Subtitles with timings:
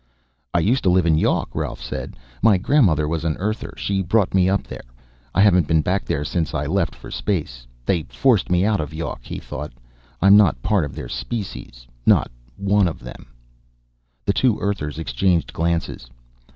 [0.51, 2.15] "I used to live in Yawk," Rolf said.
[2.41, 4.81] "My grandmother was an Earther; she brought me up there.
[5.35, 8.95] I haven't been back there since I left for space." They forced me out of
[8.95, 9.73] Yawk, he thought.
[10.19, 11.85] I'm not part of their species.
[12.03, 13.27] Not one of them.
[14.25, 16.09] The two Earthers exchanged glances.